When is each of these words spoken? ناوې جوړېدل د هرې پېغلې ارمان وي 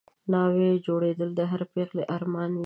ناوې 0.31 0.69
جوړېدل 0.85 1.29
د 1.35 1.41
هرې 1.51 1.65
پېغلې 1.73 2.03
ارمان 2.15 2.49
وي 2.53 2.59